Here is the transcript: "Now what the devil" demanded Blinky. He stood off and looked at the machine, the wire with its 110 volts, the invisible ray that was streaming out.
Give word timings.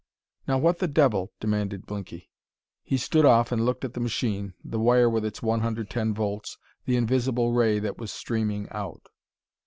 "Now 0.47 0.57
what 0.57 0.79
the 0.79 0.87
devil" 0.87 1.31
demanded 1.39 1.85
Blinky. 1.85 2.31
He 2.81 2.97
stood 2.97 3.23
off 3.23 3.51
and 3.51 3.63
looked 3.63 3.85
at 3.85 3.93
the 3.93 3.99
machine, 3.99 4.55
the 4.65 4.79
wire 4.79 5.07
with 5.07 5.23
its 5.23 5.43
110 5.43 6.15
volts, 6.15 6.57
the 6.85 6.95
invisible 6.95 7.51
ray 7.53 7.77
that 7.77 7.99
was 7.99 8.11
streaming 8.11 8.67
out. 8.71 9.09